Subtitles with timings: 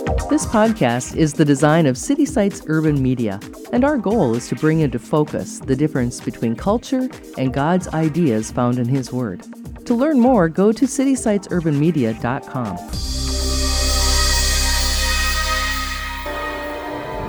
[0.00, 3.38] This podcast is the design of City Sites Urban Media,
[3.72, 8.50] and our goal is to bring into focus the difference between culture and God's ideas
[8.50, 9.44] found in His Word.
[9.84, 12.78] To learn more, go to citysitesurbanmedia.com.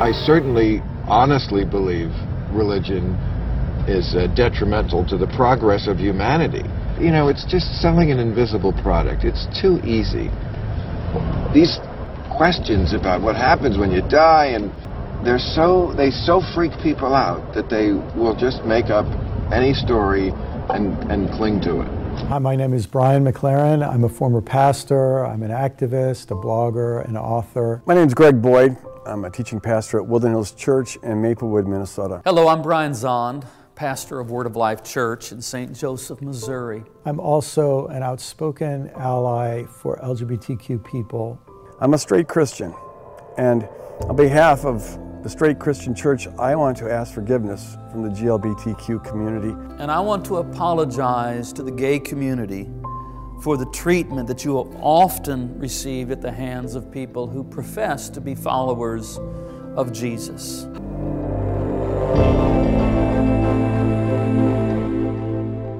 [0.00, 2.10] I certainly honestly believe
[2.52, 3.14] religion
[3.88, 6.62] is uh, detrimental to the progress of humanity.
[7.00, 9.24] You know, it's just selling an invisible product.
[9.24, 10.30] It's too easy.
[11.52, 11.80] These
[12.42, 14.68] questions about what happens when you die and
[15.24, 19.06] they're so they so freak people out that they will just make up
[19.52, 20.30] any story
[20.70, 21.88] and, and cling to it.
[22.26, 23.88] Hi, my name is Brian McLaren.
[23.88, 27.80] I'm a former pastor, I'm an activist, a blogger, an author.
[27.86, 28.76] My name is Greg Boyd.
[29.06, 32.22] I'm a teaching pastor at Woodland Hills Church in Maplewood, Minnesota.
[32.24, 33.46] Hello, I'm Brian Zahnd,
[33.76, 35.76] pastor of Word of Life Church in St.
[35.76, 36.82] Joseph, Missouri.
[37.04, 41.40] I'm also an outspoken ally for LGBTQ people
[41.82, 42.72] I'm a straight Christian,
[43.38, 43.68] and
[44.02, 49.04] on behalf of the Straight Christian Church, I want to ask forgiveness from the GLBTQ
[49.04, 49.50] community.
[49.82, 52.70] And I want to apologize to the gay community
[53.42, 58.08] for the treatment that you have often received at the hands of people who profess
[58.10, 59.18] to be followers
[59.74, 60.68] of Jesus.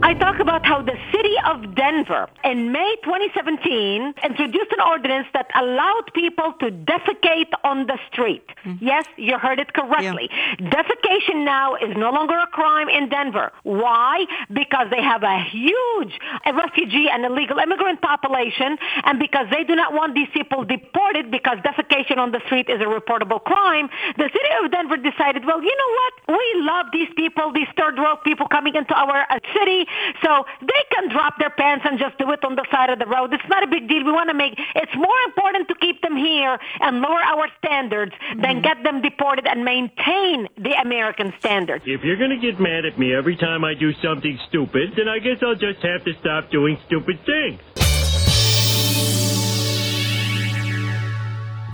[0.00, 5.46] I talk about how the city of Denver in May 2017 introduced an ordinance that
[5.54, 8.46] allowed people to defecate on the street.
[8.64, 8.84] Mm-hmm.
[8.84, 10.28] Yes, you heard it correctly.
[10.30, 10.70] Yeah.
[10.70, 13.52] Defecation now is no longer a crime in Denver.
[13.62, 14.26] Why?
[14.52, 19.92] Because they have a huge refugee and illegal immigrant population and because they do not
[19.92, 24.50] want these people deported because defecation on the street is a reportable crime, the city
[24.62, 26.38] of Denver decided, well, you know what?
[26.38, 29.86] We love these people, these third world people coming into our uh, city
[30.22, 30.27] so
[30.60, 33.32] they can drop their pants and just do it on the side of the road.
[33.32, 34.04] It's not a big deal.
[34.04, 38.12] We want to make it's more important to keep them here and lower our standards
[38.12, 38.40] mm-hmm.
[38.40, 41.84] than get them deported and maintain the American standards.
[41.86, 45.08] If you're going to get mad at me every time I do something stupid, then
[45.08, 47.60] I guess I'll just have to stop doing stupid things.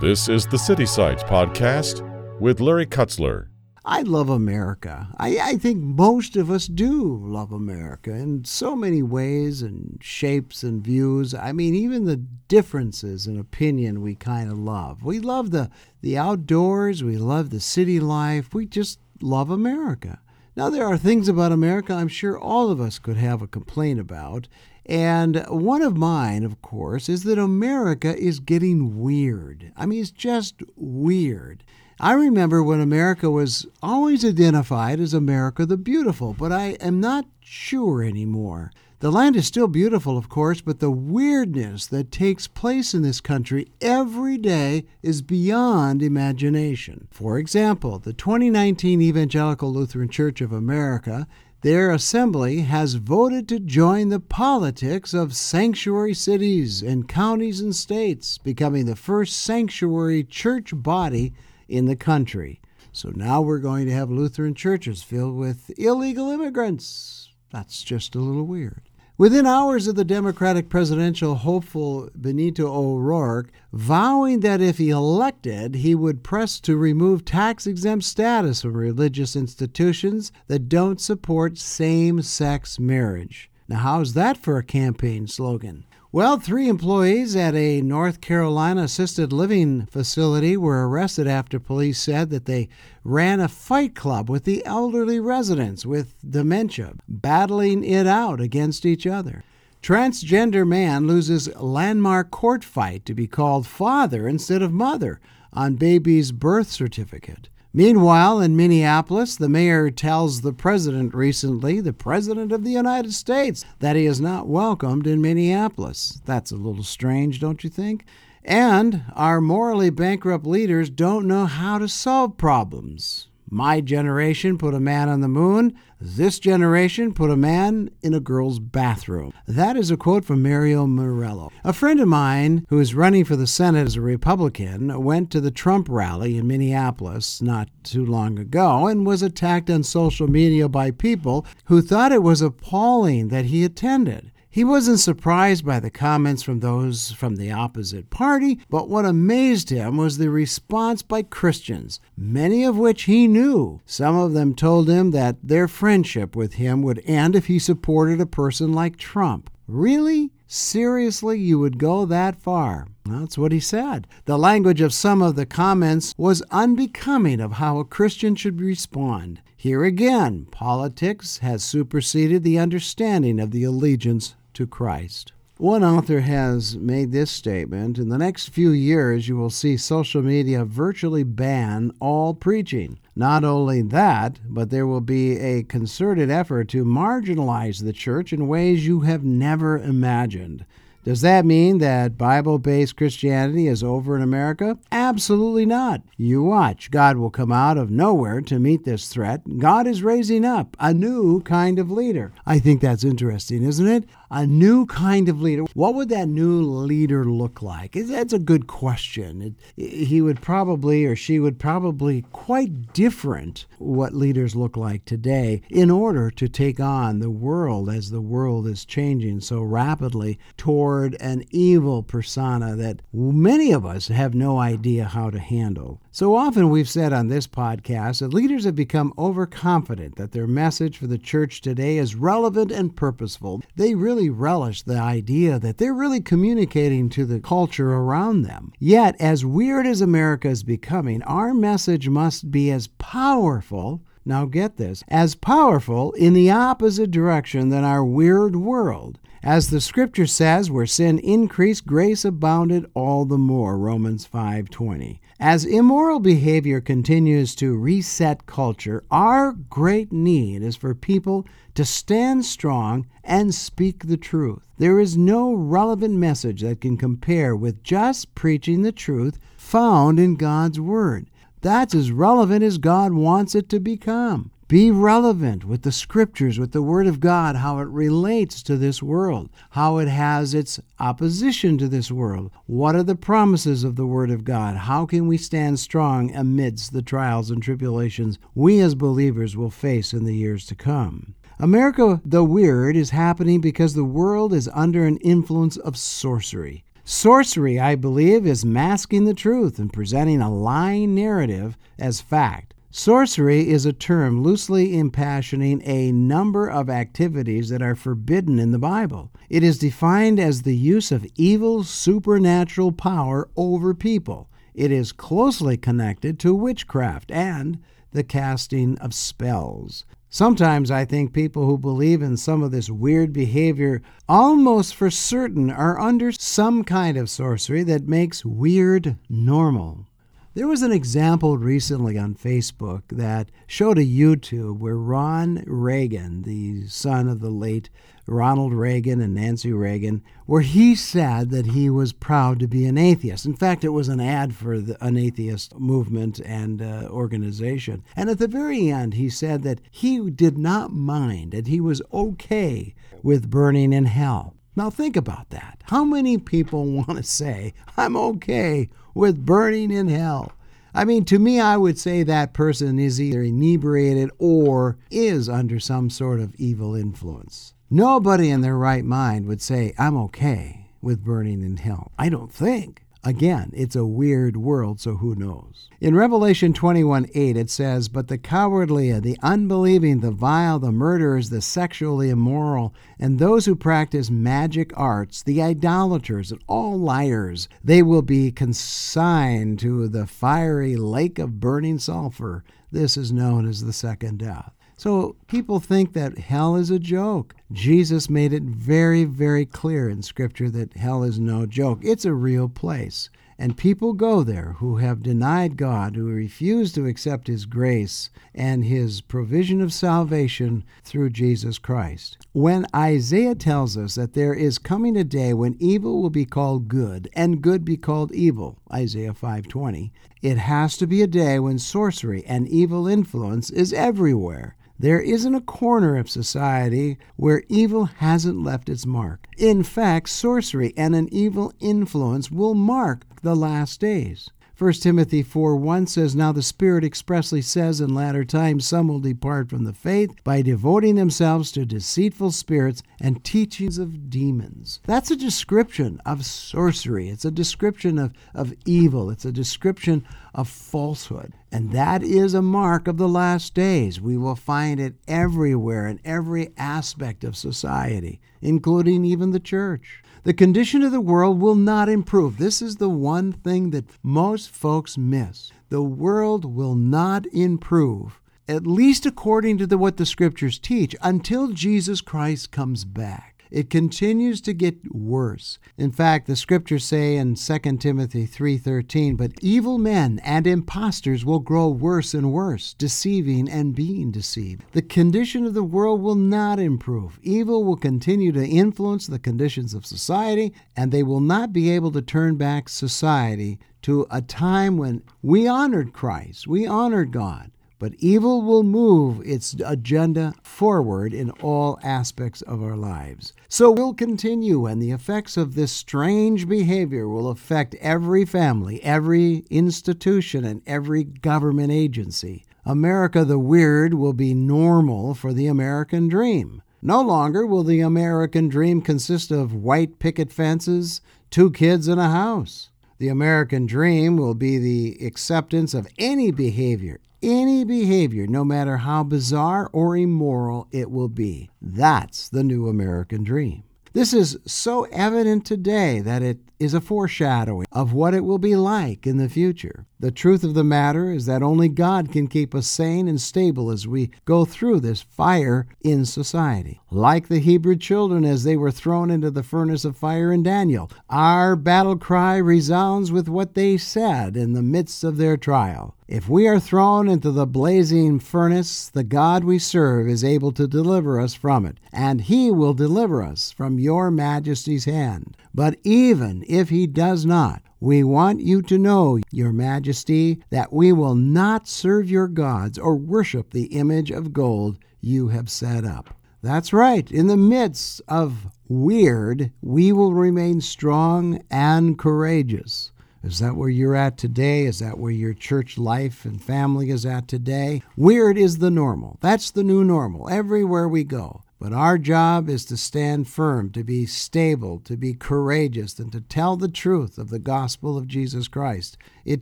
[0.01, 2.03] This is the City Sites Podcast
[2.39, 3.47] with Larry Kutzler.
[3.87, 5.09] I love America.
[5.17, 10.63] I, I think most of us do love America in so many ways and shapes
[10.63, 11.35] and views.
[11.35, 15.03] I mean, even the differences in opinion we kind of love.
[15.03, 15.69] We love the,
[16.01, 20.19] the outdoors, we love the city life, we just love America.
[20.55, 23.99] Now, there are things about America I'm sure all of us could have a complaint
[23.99, 24.47] about.
[24.87, 29.71] And one of mine, of course, is that America is getting weird.
[29.75, 31.63] I mean, it's just weird.
[31.99, 37.25] I remember when America was always identified as America the Beautiful, but I am not
[37.39, 38.71] sure anymore.
[38.99, 43.21] The land is still beautiful, of course, but the weirdness that takes place in this
[43.21, 47.07] country every day is beyond imagination.
[47.11, 51.27] For example, the 2019 Evangelical Lutheran Church of America
[51.61, 58.37] their assembly has voted to join the politics of sanctuary cities and counties and states,
[58.37, 61.33] becoming the first sanctuary church body
[61.67, 62.61] in the country.
[62.91, 67.33] So now we're going to have Lutheran churches filled with illegal immigrants.
[67.51, 68.83] That's just a little weird.
[69.17, 75.95] Within hours of the Democratic presidential hopeful Beto O'Rourke vowing that if he elected, he
[75.95, 82.77] would press to remove tax exempt status from religious institutions that don't support same sex
[82.77, 83.49] marriage.
[83.69, 85.85] Now, how's that for a campaign slogan?
[86.15, 92.29] Well, three employees at a North Carolina assisted living facility were arrested after police said
[92.29, 92.69] that they
[93.03, 99.05] ran a fight club with the elderly residents with dementia, battling it out against each
[99.05, 99.43] other.
[99.83, 105.19] Transgender man loses landmark court fight to be called father instead of mother
[105.51, 107.49] on baby's birth certificate.
[107.75, 113.65] Meanwhile, in Minneapolis, the mayor tells the president recently, the president of the United States,
[113.79, 116.21] that he is not welcomed in Minneapolis.
[116.23, 118.05] That's a little strange, don't you think?
[118.45, 123.27] And our morally bankrupt leaders don't know how to solve problems.
[123.49, 125.73] My generation put a man on the moon.
[126.01, 129.33] This generation put a man in a girl's bathroom.
[129.47, 131.51] That is a quote from Mario Morello.
[131.63, 135.41] A friend of mine who is running for the Senate as a Republican went to
[135.41, 140.67] the Trump rally in Minneapolis not too long ago and was attacked on social media
[140.67, 144.31] by people who thought it was appalling that he attended.
[144.55, 149.69] He wasn't surprised by the comments from those from the opposite party, but what amazed
[149.69, 153.81] him was the response by Christians, many of which he knew.
[153.85, 158.21] Some of them told him that their friendship with him would end if he supported
[158.21, 159.49] a person like Trump.
[159.67, 160.31] Really?
[160.47, 162.87] Seriously, you would go that far?
[163.03, 164.07] That's what he said.
[164.23, 169.41] The language of some of the comments was unbecoming of how a Christian should respond.
[169.57, 175.31] Here again, politics has superseded the understanding of the allegiance to Christ.
[175.57, 180.21] One author has made this statement In the next few years, you will see social
[180.21, 182.99] media virtually ban all preaching.
[183.15, 188.49] Not only that, but there will be a concerted effort to marginalize the church in
[188.49, 190.65] ways you have never imagined.
[191.05, 194.79] Does that mean that Bible based Christianity is over in America?
[194.91, 196.01] Absolutely not.
[196.17, 196.89] You watch.
[196.89, 199.59] God will come out of nowhere to meet this threat.
[199.59, 202.33] God is raising up a new kind of leader.
[202.47, 204.05] I think that's interesting, isn't it?
[204.31, 205.65] A new kind of leader.
[205.75, 207.91] What would that new leader look like?
[207.93, 209.55] That's a good question.
[209.77, 215.91] He would probably, or she would probably, quite different what leaders look like today in
[215.91, 221.43] order to take on the world as the world is changing so rapidly toward an
[221.51, 226.01] evil persona that many of us have no idea how to handle.
[226.11, 230.97] So often we've said on this podcast that leaders have become overconfident that their message
[230.97, 233.61] for the church today is relevant and purposeful.
[233.75, 238.71] They really relish the idea that they're really communicating to the culture around them.
[238.79, 244.77] Yet, as weird as America is becoming, our message must be as powerful now get
[244.77, 249.19] this, as powerful in the opposite direction than our weird world.
[249.43, 253.77] As the scripture says, where sin increased, grace abounded all the more.
[253.77, 255.19] Romans 5:20.
[255.39, 261.45] As immoral behavior continues to reset culture, our great need is for people
[261.75, 264.65] to stand strong and speak the truth.
[264.77, 270.35] There is no relevant message that can compare with just preaching the truth found in
[270.37, 271.27] God's word.
[271.65, 274.51] That's as relevant as God wants it to become.
[274.67, 279.01] Be relevant with the scriptures, with the Word of God, how it relates to this
[279.01, 282.51] world, how it has its opposition to this world.
[282.67, 284.77] What are the promises of the Word of God?
[284.77, 290.13] How can we stand strong amidst the trials and tribulations we as believers will face
[290.13, 291.33] in the years to come?
[291.57, 296.83] America, the weird, is happening because the world is under an influence of sorcery.
[297.07, 302.73] Sorcery, I believe, is masking the truth and presenting a lying narrative as fact.
[302.89, 308.79] Sorcery is a term loosely impassioning a number of activities that are forbidden in the
[308.79, 309.31] Bible.
[309.49, 314.49] It is defined as the use of evil supernatural power over people.
[314.73, 317.77] It is closely connected to witchcraft and
[318.13, 320.05] the casting of spells.
[320.35, 325.71] Sometimes I think people who believe in some of this weird behavior almost for certain
[325.71, 330.07] are under some kind of sorcery that makes weird normal.
[330.55, 336.87] There was an example recently on Facebook that showed a YouTube where Ron Reagan, the
[336.87, 337.89] son of the late
[338.25, 342.97] Ronald Reagan and Nancy Reagan, where he said that he was proud to be an
[342.97, 343.45] atheist.
[343.45, 348.05] In fact, it was an ad for the, an atheist movement and uh, organization.
[348.15, 352.01] And at the very end, he said that he did not mind, and he was
[352.13, 354.55] okay with burning in hell.
[354.75, 355.81] Now, think about that.
[355.85, 360.51] How many people want to say, I'm okay with burning in hell?
[360.93, 365.79] I mean, to me, I would say that person is either inebriated or is under
[365.79, 367.73] some sort of evil influence.
[367.89, 372.11] Nobody in their right mind would say, I'm okay with burning in hell.
[372.17, 373.04] I don't think.
[373.27, 375.89] Again, it's a weird world, so who knows?
[375.99, 381.49] In Revelation 21 8, it says, But the cowardly, the unbelieving, the vile, the murderers,
[381.49, 388.03] the sexually immoral, and those who practice magic arts, the idolaters, and all liars, they
[388.03, 392.63] will be consigned to the fiery lake of burning sulfur.
[392.91, 394.71] This is known as the second death.
[394.97, 397.55] So people think that hell is a joke.
[397.71, 401.99] Jesus made it very, very clear in Scripture that hell is no joke.
[402.01, 403.29] It's a real place.
[403.57, 408.83] And people go there who have denied God, who refuse to accept His grace and
[408.83, 412.37] His provision of salvation through Jesus Christ.
[412.51, 416.89] When Isaiah tells us that there is coming a day when evil will be called
[416.89, 420.11] good and good be called evil, Isaiah 5:20,
[420.41, 424.75] it has to be a day when sorcery and evil influence is everywhere.
[424.97, 429.47] There isn't a corner of society where evil hasn't left its mark.
[429.57, 434.49] In fact, sorcery and an evil influence will mark the last days.
[434.77, 439.21] 1 Timothy 4 1 says, Now the Spirit expressly says in latter times some will
[439.21, 444.99] depart from the faith by devoting themselves to deceitful spirits and teachings of demons.
[445.05, 447.29] That's a description of sorcery.
[447.29, 449.29] It's a description of, of evil.
[449.29, 451.53] It's a description of falsehood.
[451.71, 454.19] And that is a mark of the last days.
[454.19, 460.21] We will find it everywhere in every aspect of society, including even the church.
[460.45, 462.59] The condition of the world will not improve.
[462.59, 465.71] This is the one thing that most folks miss.
[465.89, 471.69] The world will not improve, at least according to the, what the scriptures teach, until
[471.69, 473.54] Jesus Christ comes back.
[473.71, 475.79] It continues to get worse.
[475.97, 481.59] In fact, the scriptures say in 2 Timothy 3:13, "But evil men and impostors will
[481.59, 486.79] grow worse and worse, deceiving and being deceived." The condition of the world will not
[486.79, 487.39] improve.
[487.43, 492.11] Evil will continue to influence the conditions of society, and they will not be able
[492.11, 497.71] to turn back society to a time when we honored Christ, we honored God.
[498.05, 503.51] But evil will move its agenda forward in all aspects of our lives.
[503.67, 509.65] So we'll continue, and the effects of this strange behavior will affect every family, every
[509.71, 512.63] institution, and every government agency.
[512.85, 516.83] America the Weird will be normal for the American dream.
[517.01, 522.29] No longer will the American dream consist of white picket fences, two kids, in a
[522.29, 522.91] house.
[523.17, 529.23] The American dream will be the acceptance of any behavior, any behavior, no matter how
[529.23, 531.69] bizarre or immoral it will be.
[531.81, 533.83] That's the new American dream.
[534.13, 538.75] This is so evident today that it is a foreshadowing of what it will be
[538.75, 540.05] like in the future.
[540.19, 543.91] The truth of the matter is that only God can keep us sane and stable
[543.91, 547.01] as we go through this fire in society.
[547.11, 551.11] Like the Hebrew children as they were thrown into the furnace of fire in Daniel,
[551.29, 556.15] our battle cry resounds with what they said in the midst of their trial.
[556.27, 560.87] If we are thrown into the blazing furnace, the God we serve is able to
[560.87, 565.55] deliver us from it, and he will deliver us from your majesty's hand.
[565.71, 571.13] But even if he does not, we want you to know, Your Majesty, that we
[571.13, 576.35] will not serve your gods or worship the image of gold you have set up.
[576.63, 577.29] That's right.
[577.31, 583.11] In the midst of weird, we will remain strong and courageous.
[583.45, 584.85] Is that where you're at today?
[584.85, 588.01] Is that where your church life and family is at today?
[588.17, 589.37] Weird is the normal.
[589.39, 591.61] That's the new normal everywhere we go.
[591.79, 596.41] But our job is to stand firm, to be stable, to be courageous, and to
[596.41, 599.15] tell the truth of the gospel of Jesus Christ.
[599.43, 599.61] It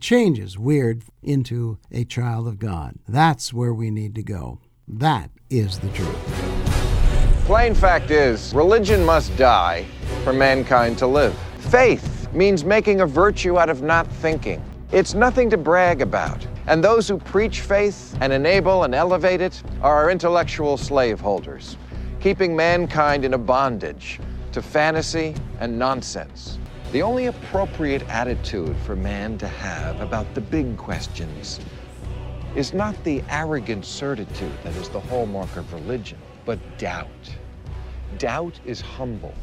[0.00, 2.94] changes weird into a child of God.
[3.06, 4.60] That's where we need to go.
[4.88, 6.16] That is the truth.
[7.44, 9.84] Plain fact is, religion must die
[10.22, 11.38] for mankind to live.
[11.58, 14.62] Faith means making a virtue out of not thinking.
[14.92, 16.46] It's nothing to brag about.
[16.66, 21.76] And those who preach faith and enable and elevate it are our intellectual slaveholders
[22.24, 24.18] keeping mankind in a bondage
[24.50, 26.58] to fantasy and nonsense.
[26.90, 31.60] The only appropriate attitude for man to have about the big questions
[32.56, 37.10] is not the arrogant certitude that is the hallmark of religion, but doubt.
[38.16, 39.34] Doubt is humble.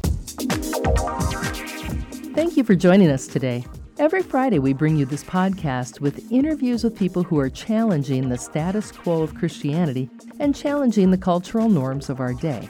[2.33, 3.65] Thank you for joining us today.
[3.99, 8.37] Every Friday, we bring you this podcast with interviews with people who are challenging the
[8.37, 10.09] status quo of Christianity
[10.39, 12.69] and challenging the cultural norms of our day.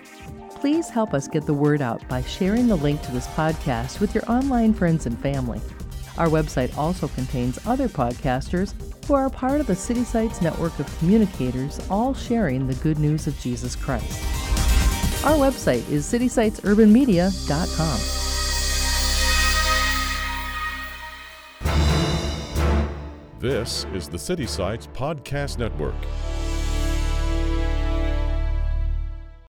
[0.56, 4.16] Please help us get the word out by sharing the link to this podcast with
[4.16, 5.62] your online friends and family.
[6.18, 8.74] Our website also contains other podcasters
[9.06, 13.28] who are part of the City Sites network of communicators, all sharing the good news
[13.28, 14.24] of Jesus Christ.
[15.24, 18.31] Our website is citysitesurbanmedia.com.
[23.42, 25.96] This is the City Sites Podcast Network.